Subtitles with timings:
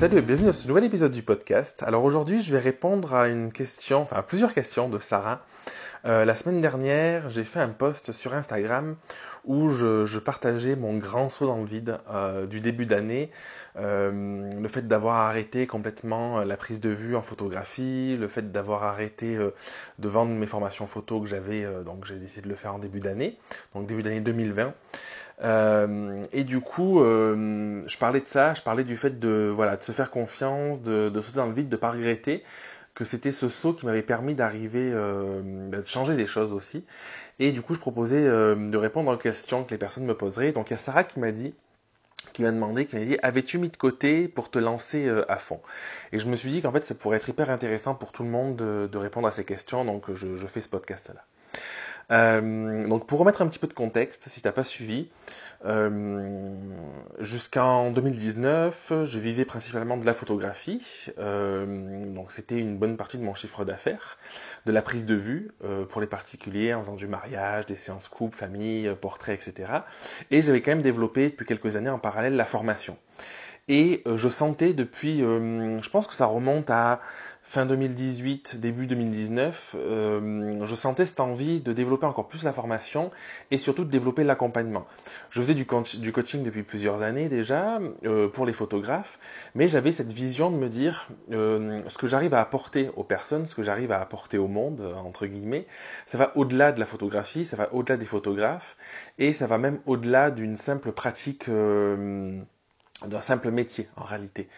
[0.00, 1.82] Salut et bienvenue dans ce nouvel épisode du podcast.
[1.82, 5.44] Alors aujourd'hui, je vais répondre à une question, enfin à plusieurs questions de Sarah.
[6.06, 8.96] Euh, la semaine dernière, j'ai fait un post sur Instagram
[9.44, 13.30] où je, partageais mon grand saut dans le vide euh, du début d'année,
[13.76, 18.84] euh, le fait d'avoir arrêté complètement la prise de vue en photographie, le fait d'avoir
[18.84, 19.36] arrêté
[19.98, 23.00] de vendre mes formations photo que j'avais, donc j'ai décidé de le faire en début
[23.00, 23.38] d'année,
[23.74, 24.72] donc début d'année 2020.
[25.42, 29.76] Euh, et du coup, euh, je parlais de ça, je parlais du fait de, voilà,
[29.76, 32.44] de se faire confiance, de, sauter dans le vide, de pas regretter,
[32.94, 36.84] que c'était ce saut qui m'avait permis d'arriver, euh, bah, de changer les choses aussi.
[37.38, 40.52] Et du coup, je proposais de répondre aux questions que les personnes me poseraient.
[40.52, 41.54] Donc il y a Sarah qui m'a dit,
[42.34, 45.60] qui m'a demandé, qui m'a dit, avais-tu mis de côté pour te lancer à fond?
[46.12, 48.28] Et je me suis dit qu'en fait, ça pourrait être hyper intéressant pour tout le
[48.28, 51.24] monde de, répondre à ces questions, donc je fais ce podcast-là.
[52.10, 55.08] Euh, donc pour remettre un petit peu de contexte, si tu n'as pas suivi,
[55.64, 56.54] euh,
[57.20, 60.82] jusqu'en 2019, je vivais principalement de la photographie.
[61.18, 64.18] Euh, donc c'était une bonne partie de mon chiffre d'affaires,
[64.66, 65.52] de la prise de vue
[65.88, 69.72] pour les particuliers en faisant du mariage, des séances couple, famille, portraits, etc.
[70.30, 72.96] Et j'avais quand même développé depuis quelques années en parallèle la formation.
[73.72, 77.00] Et je sentais depuis, je pense que ça remonte à
[77.50, 83.10] fin 2018, début 2019, euh, je sentais cette envie de développer encore plus la formation
[83.50, 84.86] et surtout de développer l'accompagnement.
[85.30, 89.18] Je faisais du, coaching depuis plusieurs années déjà euh, pour les photographes,
[89.56, 93.46] mais j'avais cette vision de me dire euh, ce que j'arrive à apporter aux personnes,
[93.46, 95.66] ce que j'arrive à apporter au monde, entre guillemets,
[96.06, 98.76] ça va au-delà de la photographie, ça va au-delà des photographes
[99.18, 101.46] et ça va même au-delà d'une simple pratique
[103.06, 104.48] d'un simple métier en réalité.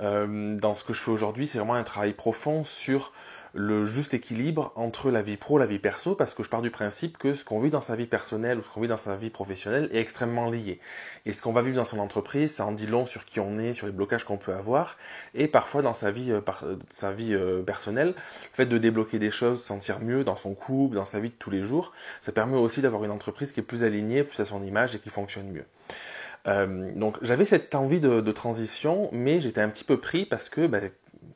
[0.00, 3.12] Euh, dans ce que je fais aujourd'hui, c'est vraiment un travail profond sur
[3.54, 6.70] le juste équilibre entre la vie pro la vie perso, parce que je pars du
[6.70, 9.14] principe que ce qu'on vit dans sa vie personnelle ou ce qu'on vit dans sa
[9.14, 10.80] vie professionnelle est extrêmement lié.
[11.26, 13.58] Et ce qu'on va vivre dans son entreprise, ça en dit long sur qui on
[13.58, 14.96] est, sur les blocages qu'on peut avoir,
[15.34, 16.40] et parfois dans sa vie, euh,
[16.90, 20.54] sa vie euh, personnelle, le fait de débloquer des choses, se sentir mieux dans son
[20.54, 21.92] couple, dans sa vie de tous les jours,
[22.22, 24.98] ça permet aussi d'avoir une entreprise qui est plus alignée, plus à son image et
[24.98, 25.66] qui fonctionne mieux.
[26.48, 30.66] Euh, donc j'avais cette envie de, transition, mais j'étais un petit peu pris parce que
[30.66, 30.80] bah,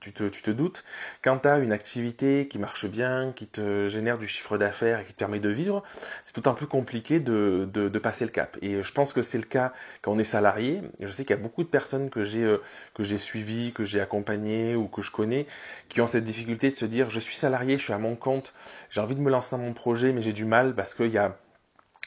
[0.00, 0.84] tu, te, doutes,
[1.22, 5.04] quand tu as une activité qui marche bien, qui te génère du chiffre d'affaires et
[5.04, 5.82] qui te permet de vivre,
[6.24, 8.56] c'est d'autant plus compliqué de, de, passer le cap.
[8.62, 9.72] Et je pense que c'est le cas
[10.02, 10.82] quand on est salarié.
[11.00, 12.58] Je sais qu'il y a beaucoup de personnes que j'ai euh,
[12.94, 15.46] que j'ai suivies, que j'ai accompagnées ou que je connais,
[15.88, 18.54] qui ont cette difficulté de se dire je suis salarié, je suis à mon compte,
[18.90, 21.18] j'ai envie de me lancer dans mon projet, mais j'ai du mal parce qu'il y
[21.18, 21.36] a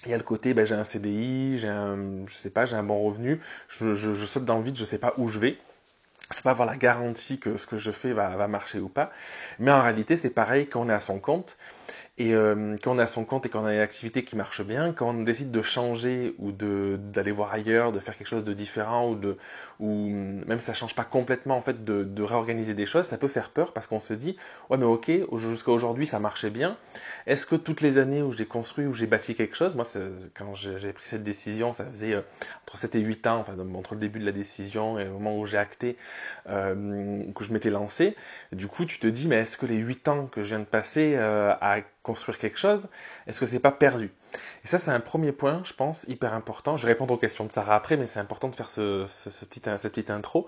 [0.05, 2.75] il y a le côté, ben, j'ai un CDI, j'ai un, je sais pas, j'ai
[2.75, 5.57] un bon revenu, je, je, saute dans le vide, je sais pas où je vais.
[6.31, 8.87] Je peux pas avoir la garantie que ce que je fais va, va marcher ou
[8.87, 9.11] pas.
[9.57, 11.57] Mais en réalité, c'est pareil quand on est à son compte.
[12.21, 14.91] Et euh, quand on à son compte et qu'on a une activité qui marche bien,
[14.91, 19.09] quand on décide de changer ou d'aller voir ailleurs, de faire quelque chose de différent
[19.09, 19.37] ou de
[19.79, 23.49] ou même ça change pas complètement en fait de, réorganiser des choses, ça peut faire
[23.49, 24.35] peur parce qu'on se dit
[24.69, 26.77] ouais mais ok jusqu'à aujourd'hui ça marchait bien.
[27.25, 29.85] Est-ce que toutes les années où j'ai construit ou j'ai bâti quelque chose, moi
[30.37, 32.21] quand j'ai pris cette décision, ça faisait euh,
[32.65, 35.39] entre 7 et 8 ans, enfin entre le début de la décision et le moment
[35.39, 35.95] où j'ai acté
[36.49, 38.17] euh, que je m'étais lancé,
[38.51, 40.65] du coup tu te dis mais est-ce que les 8 ans que je viens de
[40.65, 42.87] passer à construire quelque chose,
[43.27, 44.11] est-ce que c'est pas perdu?
[44.63, 46.75] Et ça, c'est un premier point, je pense, hyper important.
[46.75, 49.03] Je vais répondre aux questions de Sarah après, mais c'est important de faire ce,
[49.45, 50.47] petit, cette petite intro.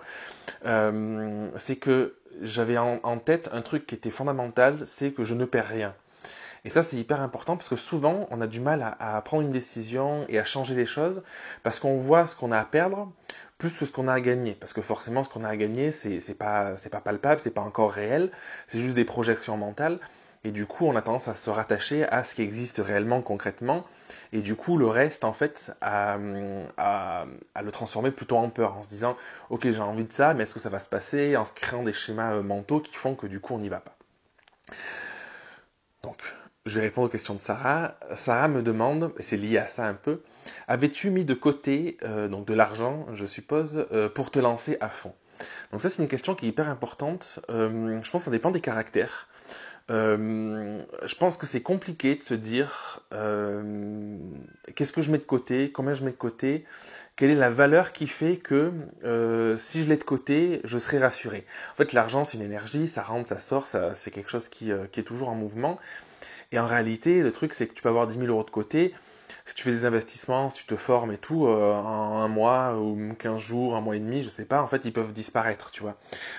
[0.65, 5.45] Euh, c'est que j'avais en, tête un truc qui était fondamental, c'est que je ne
[5.45, 5.93] perds rien.
[6.65, 9.51] Et ça, c'est hyper important parce que souvent, on a du mal à, prendre une
[9.51, 11.21] décision et à changer les choses
[11.61, 13.11] parce qu'on voit ce qu'on a à perdre
[13.59, 14.53] plus que ce qu'on a à gagner.
[14.53, 18.31] Parce que forcément, ce qu'on a à gagner, c'est pas palpable, c'est pas encore réel,
[18.67, 19.99] c'est juste des projections mentales.
[20.43, 23.85] Et du coup, on a tendance à se rattacher à ce qui existe réellement, concrètement.
[24.33, 28.89] Et du coup, le reste, en fait, à, le transformer plutôt en peur, en se
[28.89, 29.15] disant,
[29.51, 31.37] ok, j'ai envie de ça, mais est-ce que ça va se passer?
[31.37, 33.81] En se créant des schémas euh, mentaux qui font que du coup, on n'y va
[33.81, 33.95] pas.
[36.01, 36.17] Donc,
[36.65, 37.95] je vais répondre aux questions de Sarah.
[38.15, 40.23] Sarah me demande, et c'est lié à ça un peu,
[40.67, 44.89] avais-tu mis de côté euh, donc de l'argent, je suppose, euh, pour te lancer à
[44.89, 45.13] fond?
[45.71, 47.39] Donc ça, c'est une question qui est hyper importante.
[47.49, 49.27] je pense que ça dépend des caractères.
[49.91, 54.17] Euh, je pense que c'est compliqué de se dire euh,
[54.75, 56.63] qu'est-ce que je mets de côté, combien je mets de côté,
[57.17, 58.71] quelle est la valeur qui fait que
[59.03, 61.45] euh, si je l'ai de côté, je serai rassuré.
[61.73, 64.99] En fait, l'argent, c'est une énergie, ça rentre, ça sort, c'est quelque chose qui, qui,
[65.01, 65.77] est toujours en mouvement.
[66.53, 68.93] Et en réalité, le truc, c'est que tu peux avoir 10 000 euros de côté,
[69.45, 72.77] si tu fais des investissements, si tu te formes et tout, euh, en un mois
[72.77, 75.71] ou 15 jours, un mois et demi, je sais pas, en fait, ils peuvent disparaître,
[75.71, 75.95] tu vois.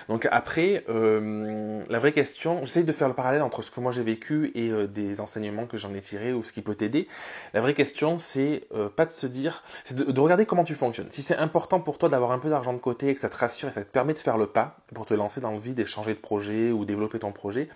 [0.09, 3.91] Donc après, euh, la vraie question, j'essaie de faire le parallèle entre ce que moi
[3.91, 7.07] j'ai vécu et euh, des enseignements que j'en ai tirés ou ce qui peut t'aider.
[7.53, 11.07] La vraie question, c'est pas de se dire, c'est de, de, regarder comment tu fonctionnes.
[11.11, 13.37] Si c'est important pour toi d'avoir un peu d'argent de côté et que ça te
[13.37, 15.79] rassure et ça te permet de faire le pas pour te lancer dans le vide
[15.79, 17.69] et changer de projet ou développer ton projet,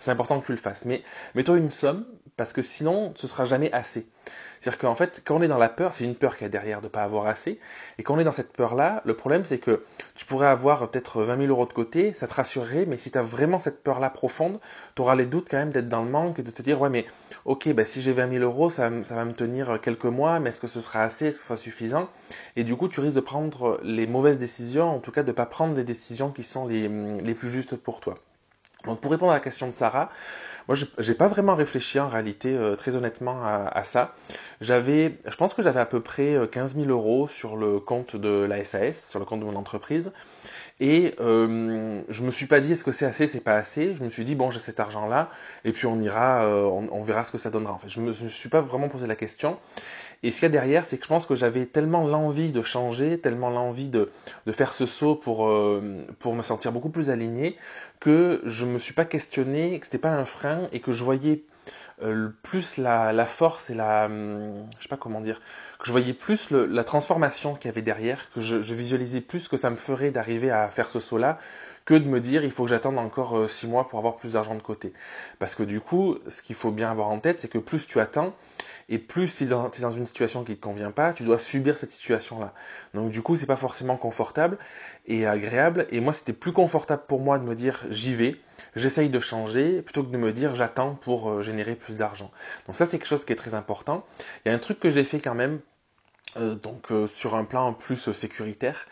[0.00, 0.84] c'est important que tu le fasses.
[0.84, 1.02] Mais
[1.34, 2.04] mets-toi une somme
[2.36, 4.06] parce que sinon, ce sera jamais assez.
[4.60, 6.48] C'est-à-dire qu'en fait, quand on est dans la peur, c'est une peur qu'il y a
[6.48, 7.60] derrière de ne pas avoir assez.
[7.98, 9.84] Et quand on est dans cette peur-là, le problème, c'est que
[10.14, 13.18] tu pourrais avoir peut-être 20 000 euros de côté, ça te rassurerait, mais si tu
[13.18, 14.60] as vraiment cette peur-là profonde,
[14.96, 16.88] tu auras les doutes quand même d'être dans le manque et de te dire, ouais,
[16.88, 17.04] mais
[17.44, 20.60] ok, bah, si j'ai 20 000 euros, ça, va me tenir quelques mois, mais est-ce
[20.62, 22.08] que ce sera assez, est-ce que ce sera suffisant?
[22.56, 25.36] Et du coup, tu risques de prendre les mauvaises décisions, en tout cas de ne
[25.36, 28.14] pas prendre des décisions qui sont les, les plus justes pour toi.
[28.86, 30.10] Donc pour répondre à la question de Sarah,
[30.68, 34.14] moi, j'ai pas vraiment réfléchi en réalité, euh, très honnêtement, à, ça.
[34.60, 38.16] J'avais, je pense que j'avais à peu près 15 euh, 000 euros sur le compte
[38.16, 40.12] de la SAS, sur le compte de mon entreprise.
[40.80, 43.94] Et euh, je me suis pas dit est-ce que c'est assez, c'est pas assez?
[43.94, 45.30] Je me suis dit bon j'ai cet argent là
[45.64, 47.74] et puis on ira, euh, on, verra ce que ça donnera.
[47.74, 49.56] En fait, je me, me suis pas vraiment posé la question.
[50.24, 52.62] Et ce qu'il y a derrière, c'est que je pense que j'avais tellement l'envie de
[52.62, 54.10] changer, tellement l'envie de,
[54.52, 57.58] faire ce saut pour, euh, pour me sentir beaucoup plus aligné,
[58.00, 61.44] que je me suis pas questionné, que c'était pas un frein et que je voyais
[62.02, 65.42] euh, plus la, force et la, hum, je sais pas comment dire,
[65.78, 69.46] que je voyais plus la transformation qu'il y avait derrière, que je, je, visualisais plus
[69.48, 71.38] que ça me ferait d'arriver à faire ce saut-là,
[71.84, 74.32] que de me dire il faut que j'attende encore euh, six mois pour avoir plus
[74.32, 74.94] d'argent de côté.
[75.38, 78.00] Parce que du coup, ce qu'il faut bien avoir en tête, c'est que plus tu
[78.00, 78.34] attends,
[78.88, 81.78] et plus tu es, dans, une situation qui ne te convient pas, tu dois subir
[81.78, 82.52] cette situation-là.
[82.92, 84.58] Donc du coup, c'est pas forcément confortable
[85.06, 85.86] et agréable.
[85.90, 88.36] Et moi, c'était plus confortable pour moi de me dire j'y vais,
[88.76, 92.30] j'essaye de changer, plutôt que de me dire j'attends pour euh, générer plus d'argent.
[92.66, 94.04] Donc ça, c'est quelque chose qui est très important.
[94.44, 95.60] Il y a un truc que j'ai fait quand même
[96.36, 98.86] euh, donc euh, sur un plan plus sécuritaire,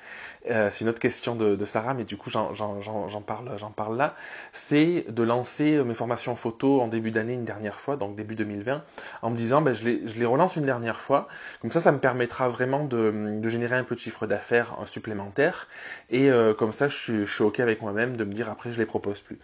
[0.50, 4.16] euh, c'est une autre question de, Sarah, mais du coup j'en parle, là,
[4.52, 8.82] c'est de lancer mes formations photo en début d'année une dernière fois, donc début 2020,
[9.22, 11.28] en me disant ben, je, les, relance une dernière fois,
[11.60, 15.68] comme ça ça me permettra vraiment de, générer un peu de chiffre d'affaires supplémentaire,
[16.10, 19.20] et comme ça je suis, ok avec moi-même de me dire après je les propose
[19.20, 19.38] plus.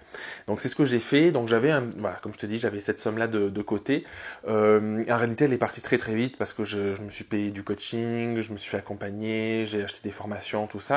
[0.46, 2.98] Donc c'est ce que j'ai fait, donc j'avais, voilà, comme je te dis, j'avais cette
[2.98, 4.04] somme là de, de côté.
[4.46, 7.50] en réalité elle est partie très très vite parce que je, je me suis payé
[7.50, 10.87] du coaching je me suis fait accompagner, j'ai acheté des formations, tout ça.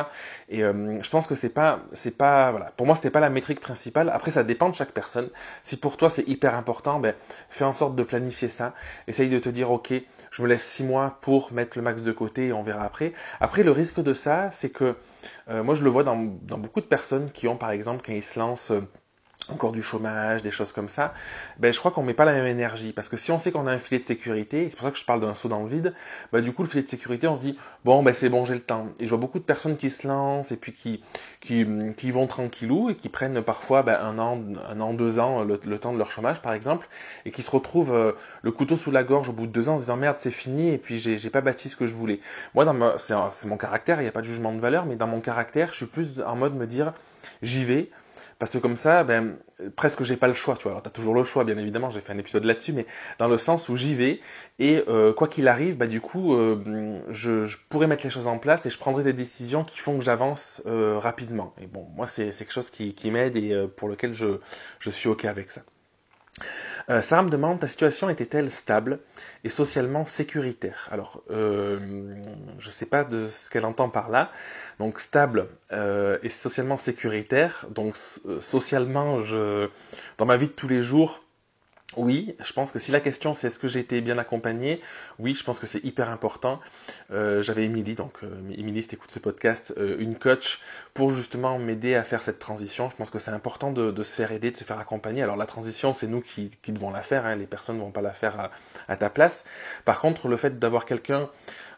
[0.50, 2.72] Et euh, je pense que c'est pas, c'est pas, voilà.
[2.78, 4.10] Pour moi, c'était pas la métrique principale.
[4.10, 5.30] Après, ça dépend de chaque personne.
[5.64, 7.16] Si pour toi c'est hyper important, ben
[7.50, 8.74] fais en sorte de planifier ça.
[9.08, 9.94] Essaye de te dire, ok,
[10.32, 13.14] je me laisse six mois pour mettre le max de côté et on verra après.
[13.40, 14.96] Après, le risque de ça, c'est que
[15.50, 18.14] euh, moi je le vois dans, dans, beaucoup de personnes qui ont, par exemple, quand
[18.14, 18.82] ils se lancent euh,
[19.52, 21.14] encore du chômage, des choses comme ça,
[21.60, 22.92] ben je crois qu'on met pas la même énergie.
[22.94, 24.98] Parce que si on sait qu'on a un filet de sécurité, c'est pour ça que
[24.98, 25.94] je parle d'un saut dans le vide,
[26.32, 28.54] ben du coup le filet de sécurité, on se dit bon ben c'est bon, j'ai
[28.54, 28.88] le temps.
[29.00, 31.02] Et je vois beaucoup de personnes qui se lancent et puis qui
[31.40, 34.40] qui, vont tranquillou et qui prennent parfois ben, un an,
[34.70, 36.88] un an, deux ans le, temps de leur chômage par exemple,
[37.26, 39.76] et qui se retrouvent euh, le couteau sous la gorge au bout de deux ans
[39.76, 42.20] en se disant merde c'est fini et puis j'ai pas bâti ce que je voulais.
[42.54, 45.08] Moi dans c'est mon caractère, il n'y a pas de jugement de valeur, mais dans
[45.08, 46.94] mon caractère, je suis plus en mode me dire
[47.42, 47.90] j'y vais
[48.42, 49.38] parce que comme ça, ben,
[49.76, 50.72] presque j'ai pas le choix, tu vois.
[50.72, 52.88] Alors t'as toujours le choix, bien évidemment, j'ai fait un épisode là-dessus, mais
[53.20, 54.20] dans le sens où j'y vais,
[54.58, 58.40] et euh, quoi qu'il arrive, bah du coup, euh, je, pourrais mettre les choses en
[58.40, 61.54] place et je prendrai des décisions qui font que j'avance euh, rapidement.
[61.62, 65.52] Et bon, moi c'est quelque chose qui, m'aide et pour lequel je suis ok avec
[65.52, 65.62] ça.
[66.92, 69.00] Euh, Sarah me demande ta situation était-elle stable
[69.46, 70.90] et socialement sécuritaire?
[70.92, 71.80] Alors, euh,
[72.60, 74.30] je ne sais pas de ce qu'elle entend par là.
[74.78, 77.66] Donc stable euh, et socialement sécuritaire.
[77.70, 77.96] Donc
[78.42, 79.20] socialement,
[80.18, 81.24] dans ma vie de tous les jours,
[81.98, 84.82] oui, je pense que si la question c'est est-ce que j'ai été bien accompagné,
[85.20, 86.60] oui, je pense que c'est hyper important.
[87.12, 90.62] Euh, J'avais Émilie, donc euh, Émilie, si tu écoutes ce podcast, euh, une coach
[90.94, 92.90] pour justement m'aider à faire cette transition.
[92.90, 95.22] Je pense que c'est important de, de, se faire aider, de se faire accompagner.
[95.22, 97.92] Alors la transition, c'est nous qui, qui, devons la faire, hein, les personnes ne vont
[97.92, 98.52] pas la faire à,
[98.88, 99.44] à ta place.
[99.86, 101.30] Par contre, le fait d'avoir quelqu'un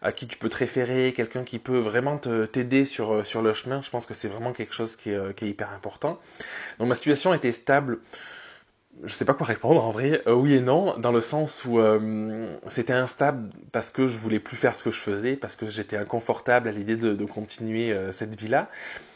[0.04, 3.54] à qui tu peux te référer, quelqu'un qui peut vraiment t'aider sur, euh, sur le
[3.54, 6.20] chemin, je pense que c'est vraiment quelque chose qui est, euh, qui est hyper important.
[6.78, 8.00] Donc ma situation était stable
[9.02, 11.80] je sais pas quoi répondre en vrai, euh, oui et non, dans le sens où
[11.80, 15.66] euh, c'était instable parce que je voulais plus faire ce que je faisais, parce que
[15.66, 18.70] j'étais inconfortable à l'idée de, continuer euh, cette vie-là.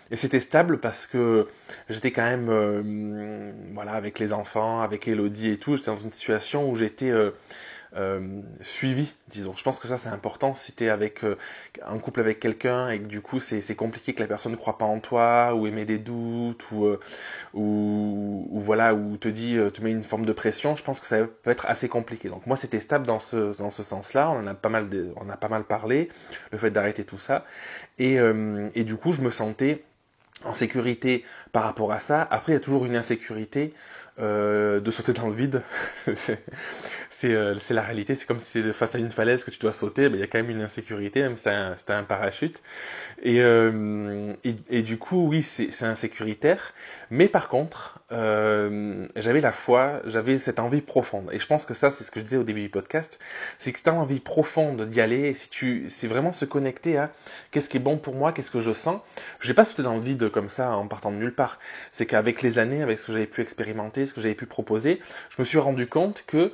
[0.09, 1.47] Et c'était stable parce que
[1.89, 6.69] j'étais quand même, voilà, avec les enfants, avec Elodie et tout, j'étais dans une situation
[6.69, 7.11] où j'étais
[7.95, 9.55] euh, suivi, disons.
[9.55, 11.37] Je pense que ça c'est important si tu es avec euh,
[11.85, 14.77] un couple avec quelqu'un et que du coup c'est compliqué que la personne ne croit
[14.77, 16.99] pas en toi ou émet des doutes ou, euh,
[17.53, 20.75] voilà ou te dit te met une forme de pression.
[20.75, 22.29] Je pense que ça peut être assez compliqué.
[22.29, 24.29] Donc moi c'était stable dans ce sens-là.
[24.31, 24.69] On en a pas
[25.49, 26.09] mal parlé
[26.51, 27.45] le fait d'arrêter tout ça
[27.99, 28.19] et,
[28.83, 29.83] du coup je me sentais
[30.43, 32.27] en sécurité par rapport à ça.
[32.29, 33.73] Après, il y a toujours une insécurité
[34.19, 35.63] euh, de sauter dans le vide.
[37.23, 38.15] Euh, c'est la réalité.
[38.15, 40.05] C'est comme si c'est face à une falaise que tu dois sauter.
[40.05, 42.61] Il y a quand même une insécurité, même si c'est un, un, parachute.
[43.23, 46.73] Et, euh, et, du coup, oui, c'est insécuritaire.
[47.09, 51.29] Mais par contre, euh, j'avais la foi, j'avais cette envie profonde.
[51.31, 53.19] Et je pense que ça, c'est ce que je disais au début du podcast,
[53.59, 56.97] c'est que si tu as envie profonde d'y aller, si tu, c'est vraiment se connecter
[56.97, 57.11] à
[57.51, 59.01] qu'est-ce qui est bon pour moi, qu'est-ce que je sens.
[59.39, 61.59] Je n'ai pas sauté dans le vide comme ça en partant de nulle part.
[61.91, 65.01] C'est qu'avec les années, avec ce que j'avais pu expérimenter, ce que j'avais pu proposer,
[65.29, 66.51] je me suis rendu compte que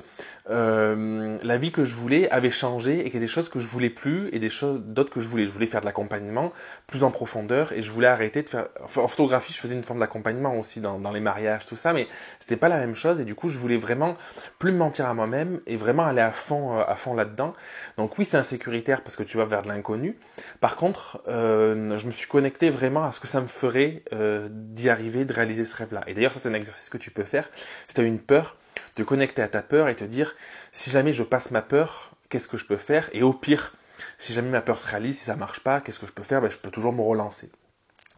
[0.50, 3.60] euh, la vie que je voulais avait changé et qu'il y a des choses que
[3.60, 5.46] je voulais plus et des choses d'autres que je voulais.
[5.46, 6.52] Je voulais faire de l'accompagnement
[6.86, 8.68] plus en profondeur et je voulais arrêter de faire.
[8.96, 12.06] en photographie, je faisais une forme d'accompagnement aussi dans, dans les mariages, tout ça, mais
[12.40, 14.16] c'était pas la même chose et du coup, je voulais vraiment
[14.58, 17.54] plus me mentir à moi-même et vraiment aller à fond, euh, à fond là-dedans.
[17.96, 20.18] Donc oui, c'est insécuritaire parce que tu vas vers de l'inconnu.
[20.60, 24.48] Par contre, euh, je me suis connecté vraiment à ce que ça me ferait euh,
[24.50, 26.02] d'y arriver, de réaliser ce rêve-là.
[26.06, 27.48] Et d'ailleurs, ça c'est un exercice que tu peux faire.
[27.88, 28.56] Si tu as une peur,
[28.94, 30.34] te connecter à ta peur et te dire
[30.72, 33.08] si jamais je passe ma peur, qu'est-ce que je peux faire?
[33.12, 33.74] Et au pire,
[34.18, 36.40] si jamais ma peur se réalise, si ça marche pas, qu'est-ce que je peux faire?
[36.40, 37.50] Ben, Je peux toujours me relancer.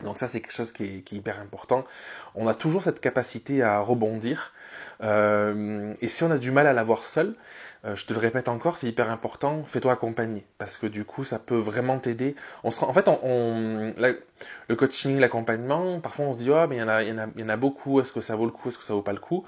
[0.04, 1.84] Donc ça, c'est quelque chose qui est, hyper important.
[2.34, 4.52] On a toujours cette capacité à rebondir.
[5.02, 7.34] Euh, et si on a du mal à l'avoir seul,
[7.86, 10.44] euh, je te le répète encore, c'est hyper important, fais-toi accompagner.
[10.58, 12.34] Parce que du coup, ça peut vraiment t'aider.
[12.62, 17.10] On en fait, on, le coaching, l'accompagnement, parfois on se dit, oh, mais il y,
[17.10, 18.92] y il y en a beaucoup, est-ce que ça vaut le coup, est-ce que ça
[18.92, 19.44] vaut pas le coup?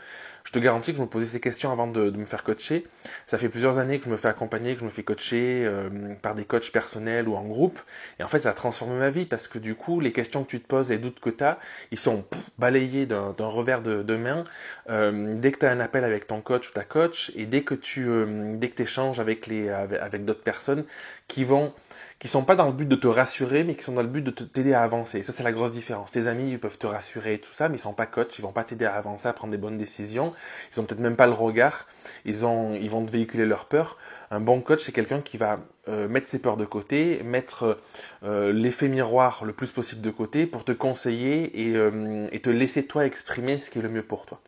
[0.48, 2.86] Je te garantis que je me posais ces questions avant de, me faire coacher.
[3.26, 6.14] Ça fait plusieurs années que je me fais accompagner, que je me fais coacher euh,
[6.22, 7.78] par des coachs personnels ou en groupe.
[8.18, 10.48] Et en fait, ça a transformé ma vie parce que du coup, les questions que
[10.48, 11.58] tu te poses, les doutes que tu as,
[11.90, 12.24] ils sont
[12.56, 14.44] balayés d'un revers de, main.
[14.88, 17.60] Euh, dès que tu as un appel avec ton coach ou ta coach, et dès
[17.60, 20.86] que tu euh, dès que échanges avec, les, avec d'autres personnes
[21.26, 21.74] qui vont
[22.18, 24.22] qui sont pas dans le but de te rassurer, mais qui sont dans le but
[24.22, 25.22] de t'aider à avancer.
[25.22, 26.10] Ça, c'est la grosse différence.
[26.10, 28.42] Tes amis, ils peuvent te rassurer et tout ça, mais ils sont pas coachs, ils
[28.42, 30.32] vont pas t'aider à avancer, à prendre des bonnes décisions.
[30.72, 31.86] Ils ont peut-être même pas le regard.
[32.24, 33.98] Ils ont, ils vont te véhiculer leur peur.
[34.32, 37.78] Un bon coach, c'est quelqu'un qui va euh, mettre ses peurs de côté, mettre
[38.24, 42.50] euh, l'effet miroir le plus possible de côté pour te conseiller et, euh, et te
[42.50, 44.40] laisser toi exprimer ce qui est le mieux pour toi.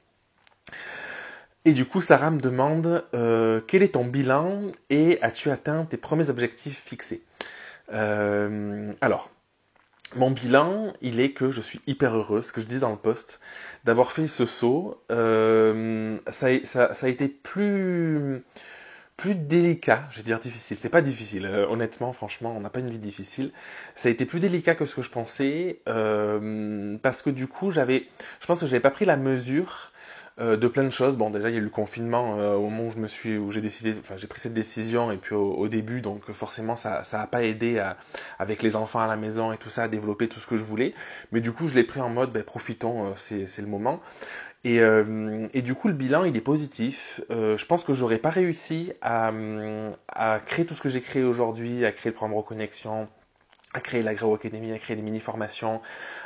[1.66, 5.98] Et du coup, Sarah me demande euh, quel est ton bilan et as-tu atteint tes
[5.98, 7.22] premiers objectifs fixés?
[7.92, 9.30] Euh, Alors,
[10.16, 12.96] mon bilan, il est que je suis hyper heureux, ce que je dis dans le
[12.96, 13.40] post,
[13.84, 15.02] d'avoir fait ce saut.
[15.10, 18.42] Euh, ça, a été plus,
[19.16, 20.78] plus délicat, je vais dire difficile.
[20.80, 23.52] C'est pas difficile, honnêtement, franchement, on n'a pas une vie difficile.
[23.94, 28.08] Ça a été plus délicat que ce que je pensais, parce que du coup, j'avais,
[28.40, 29.92] je pense que j'avais pas pris la mesure
[30.40, 31.16] euh, de plein de choses.
[31.16, 33.36] Bon, déjà, il y a eu le confinement euh, au moment où je me suis,
[33.36, 37.04] où j'ai décidé, enfin, j'ai pris cette décision et puis au, début, donc forcément, ça,
[37.04, 37.82] ça a pas aidé
[38.38, 40.64] avec les enfants à la maison et tout ça à développer tout ce que je
[40.64, 40.94] voulais.
[41.32, 44.00] Mais du coup, je l'ai pris en mode, ben, profitons, euh, c'est, le moment.
[44.64, 44.80] Et,
[45.62, 47.20] du coup, le bilan, il est positif.
[47.30, 49.32] je pense que j'aurais pas réussi à,
[50.08, 53.08] à créer tout ce que j'ai créé aujourd'hui, à créer le programme Reconnexion,
[53.72, 55.80] à créer l'Agro Academy, à créer des mini-formations,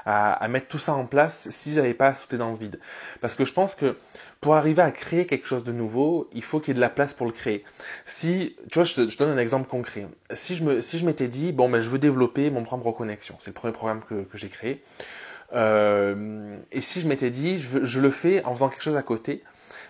[0.07, 2.81] à, mettre tout ça en place si j'avais pas sauté dans le vide.
[3.21, 3.97] Parce que je pense que
[4.41, 6.89] pour arriver à créer quelque chose de nouveau, il faut qu'il y ait de la
[6.89, 7.65] place pour le créer.
[8.07, 10.07] Si, tu vois, je te, donne un exemple concret.
[10.33, 13.51] Si je me, si m'étais dit, bon, ben, je veux développer mon programme Reconnexion, c'est
[13.51, 14.83] le premier programme que, j'ai créé.
[15.53, 19.43] Euh, et si je m'étais dit, je, le fais en faisant quelque chose à côté,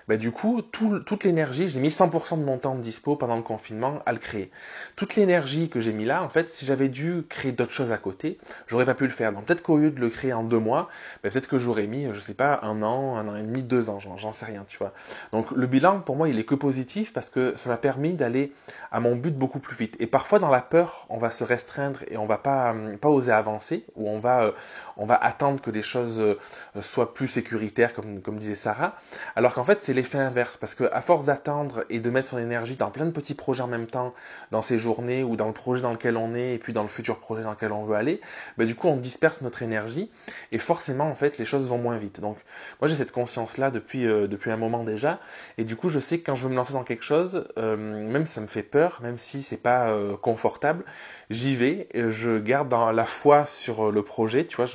[0.08, 3.42] bah, du coup, toute l'énergie, j'ai mis 100% de mon temps de dispo pendant le
[3.42, 4.50] confinement à le créer.
[4.96, 7.98] Toute l'énergie que j'ai mis là, en fait, si j'avais dû créer d'autres choses à
[7.98, 9.32] côté, j'aurais pas pu le faire.
[9.32, 10.88] Donc peut-être qu'au lieu de le créer en deux mois,
[11.22, 13.90] bah, peut-être que j'aurais mis, je sais pas, un an, un an et demi, deux
[13.90, 14.92] ans, j'en sais rien, tu vois.
[15.32, 18.52] Donc le bilan, pour moi, il est que positif parce que ça m'a permis d'aller
[18.92, 19.96] à mon but beaucoup plus vite.
[20.00, 23.32] Et parfois, dans la peur, on va se restreindre et on va pas, pas oser
[23.32, 24.52] avancer, ou on va, euh,
[24.96, 26.36] on va attendre que les choses euh,
[26.82, 28.96] soient plus sécuritaires, comme, comme disait Sarah.
[29.36, 32.38] Alors qu'en fait, c'est l'effet inverse, parce que à force d'attendre et de mettre son
[32.38, 34.14] énergie dans plein de petits projets en même temps,
[34.50, 36.88] dans ces journées ou dans le projet dans lequel on est et puis dans le
[36.88, 38.20] futur projet dans lequel on veut aller,
[38.58, 40.10] bah, du coup on disperse notre énergie
[40.52, 42.20] et forcément en fait les choses vont moins vite.
[42.20, 42.38] Donc
[42.80, 45.20] moi j'ai cette conscience là depuis euh, depuis un moment déjà.
[45.58, 47.76] Et du coup je sais que quand je veux me lancer dans quelque chose, euh,
[47.76, 50.84] même si ça me fait peur, même si c'est pas euh, confortable,
[51.30, 54.66] j'y vais, je garde dans la foi sur le projet, tu vois,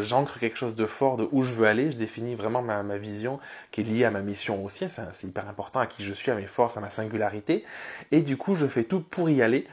[0.00, 2.96] j'ancre quelque chose de fort de où je veux aller, je définis vraiment ma, ma
[2.96, 3.38] vision
[3.70, 6.46] qui est liée à ma mission c'est hyper important à qui je suis, à mes
[6.46, 7.64] forces, à ma singularité,
[8.12, 9.66] et du coup je fais tout pour y aller.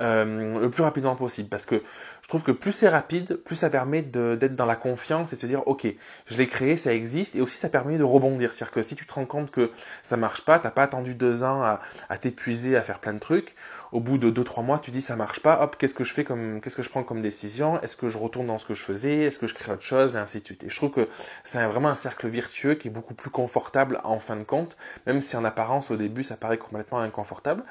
[0.00, 1.48] Euh, le plus rapidement possible.
[1.48, 1.82] Parce que
[2.26, 5.40] je trouve que plus c'est rapide, plus ça permet d'être dans la confiance et de
[5.40, 5.86] se dire, ok,
[6.26, 8.52] je l'ai créé, ça existe, et aussi ça permet de rebondir.
[8.52, 9.70] C'est-à-dire que si tu te rends compte que
[10.02, 13.54] ça marche pas, t'as pas attendu deux ans à, t'épuiser, à faire plein de trucs,
[13.92, 16.12] au bout de deux, trois mois, tu dis ça marche pas, hop, qu'est-ce que je
[16.12, 18.74] fais comme, qu'est-ce que je prends comme décision, est-ce que je retourne dans ce que
[18.74, 20.64] je faisais, est-ce que je crée autre chose, et ainsi de suite.
[20.64, 21.08] Et je trouve que
[21.44, 25.20] c'est vraiment un cercle virtueux qui est beaucoup plus confortable en fin de compte, même
[25.20, 27.62] si en apparence au début ça paraît complètement inconfortable.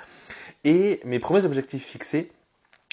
[0.64, 2.32] Et mes premiers objectifs fixés,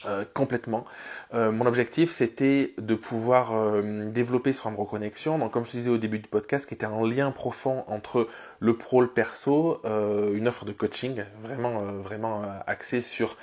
[0.07, 0.85] euh, complètement.
[1.33, 5.39] Euh, mon objectif, c'était de pouvoir euh, développer programme reconnexion.
[5.39, 8.29] Donc, comme je te disais au début du podcast, qui était un lien profond entre
[8.61, 13.37] le pro, le perso, une offre de coaching vraiment, vraiment axée sur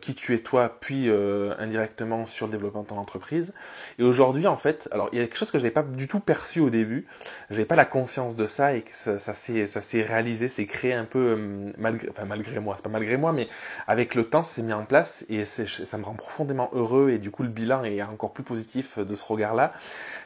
[0.00, 1.10] qui tu es toi, puis
[1.58, 3.52] indirectement sur le développement de ton entreprise.
[3.98, 6.08] Et aujourd'hui, en fait, alors il y a quelque chose que je n'avais pas du
[6.08, 7.06] tout perçu au début.
[7.50, 10.94] Je n'avais pas la conscience de ça et que ça, ça s'est réalisé, c'est créé
[10.94, 11.36] un peu
[11.78, 13.48] malgré, moi, malgré moi, mais
[13.86, 17.18] avec le temps, c'est mis en place et c'est ça me rend profondément heureux et
[17.18, 19.72] du coup le bilan est encore plus positif de ce regard-là,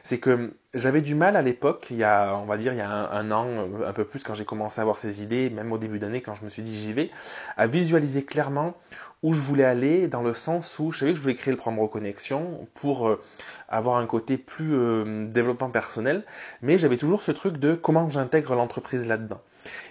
[0.01, 2.81] c'est que j'avais du mal à l'époque, il y a, on va dire, il y
[2.81, 3.45] a un, an,
[3.85, 6.33] un peu plus quand j'ai commencé à avoir ces idées, même au début d'année quand
[6.33, 7.11] je me suis dit j'y vais,
[7.55, 8.73] à visualiser clairement
[9.21, 11.57] où je voulais aller dans le sens où je savais que je voulais créer le
[11.57, 13.21] programme Reconnexion pour euh,
[13.67, 16.23] avoir un côté plus euh, développement personnel,
[16.63, 19.41] mais j'avais toujours ce truc de comment j'intègre l'entreprise là-dedans.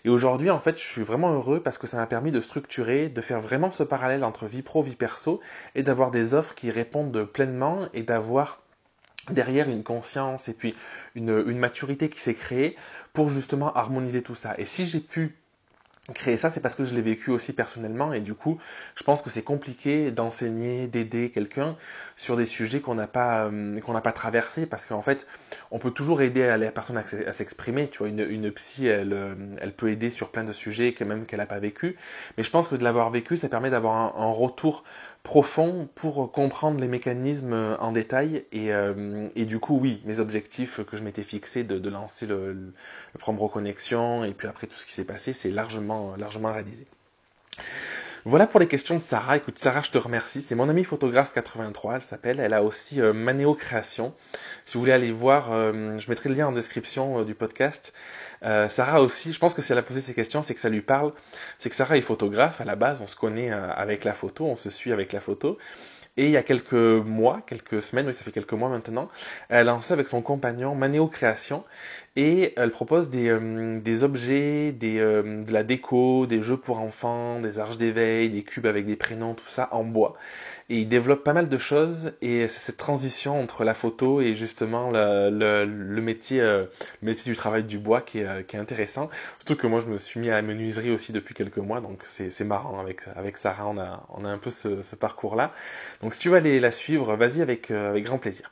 [0.04, 3.08] Et aujourd'hui, en fait, je suis vraiment heureux parce que ça m'a permis de structurer,
[3.08, 5.40] de faire vraiment ce parallèle entre vie pro, vie perso,
[5.75, 8.60] et d'avoir des offres qui répondent pleinement et d'avoir
[9.30, 10.75] derrière une conscience et puis
[11.14, 12.76] une, maturité qui s'est créée
[13.12, 14.54] pour justement harmoniser tout ça.
[14.58, 15.37] Et si j'ai pu
[16.14, 18.58] créer ça, c'est parce que je l'ai vécu aussi personnellement et du coup,
[18.94, 21.76] je pense que c'est compliqué d'enseigner, d'aider quelqu'un
[22.16, 25.26] sur des sujets qu'on n'a pas euh, qu'on n'a pas traversés parce qu'en fait,
[25.70, 27.88] on peut toujours aider la personne à, s'exprimer.
[27.88, 29.34] Tu vois, une, une psy, elle, euh,
[29.76, 31.96] peut aider sur plein de sujets même qu'elle n'a pas vécu.
[32.36, 34.84] Mais je pense que de l'avoir vécu, ça permet d'avoir un, retour
[35.28, 40.82] profond pour comprendre les mécanismes en détail et, euh, et du coup, oui, mes objectifs
[40.87, 42.73] que je m'étais fixé de, lancer le, le,
[43.23, 46.87] Reconnexion et puis après tout ce qui s'est passé, c'est largement largement, réalisé.
[48.28, 49.38] Voilà pour les questions de Sarah.
[49.38, 50.42] Écoute, Sarah, je te remercie.
[50.42, 52.40] C'est mon amie photographe 83, elle s'appelle.
[52.40, 54.12] Elle a aussi euh, Manéo Création.
[54.66, 57.94] Si vous voulez aller voir, euh, je mettrai le lien en description euh, du podcast.
[58.42, 60.82] Sarah aussi, je pense que si elle a posé ces questions, c'est que ça lui
[60.82, 61.14] parle.
[61.58, 64.56] C'est que Sarah est photographe à la base, on se connaît avec la photo, on
[64.56, 65.56] se suit avec la photo.
[66.18, 69.08] Et il y a quelques mois, quelques semaines, oui, ça fait quelques mois maintenant,
[69.49, 71.62] elle a lancé avec son compagnon Manéo Création
[72.16, 77.38] et elle propose des, euh, objets, des, euh, de la déco, des jeux pour enfants,
[77.40, 80.16] des arches d'éveil, des cubes avec des prénoms, tout ça en bois.
[80.71, 84.35] Et il développe pas mal de choses et c'est cette transition entre la photo et
[84.35, 86.67] justement le, le, métier, euh,
[87.00, 89.09] métier du travail du bois qui est, qui est intéressant.
[89.39, 92.02] Surtout que moi je me suis mis à la menuiserie aussi depuis quelques mois, donc
[92.07, 95.52] c'est marrant avec, avec Sarah, on a, on a un peu ce, ce parcours-là.
[96.02, 98.50] Donc si tu veux aller la suivre, vas-y avec, avec grand plaisir.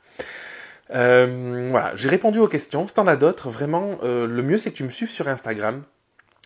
[0.91, 2.87] Euh, voilà, j'ai répondu aux questions.
[2.87, 5.83] Si t'en as d'autres, vraiment, euh, le mieux c'est que tu me suives sur Instagram.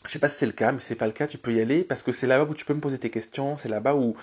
[0.06, 1.54] Je sais pas si c'est le cas, mais si c'est pas le cas, tu peux
[1.54, 3.58] y aller parce que c'est là-bas où tu peux me poser tes questions.
[3.58, 4.16] C'est là-bas où,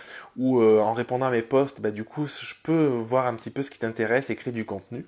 [0.61, 3.63] euh, en répondant à mes posts, bah, du coup, je peux voir un petit peu
[3.63, 5.07] ce qui t'intéresse et créer du contenu.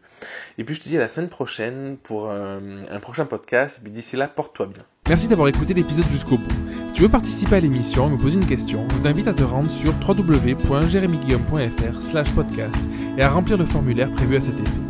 [0.58, 3.78] Et puis je te dis à la semaine prochaine pour un, un prochain podcast.
[3.78, 4.84] Et puis d'ici là, porte-toi bien.
[5.08, 6.54] Merci d'avoir écouté l'épisode jusqu'au bout.
[6.86, 9.42] Si tu veux participer à l'émission et me poser une question, je t'invite à te
[9.42, 12.76] rendre sur www.jeremyguillaume.fr podcast
[13.18, 14.89] et à remplir le formulaire prévu à cet effet.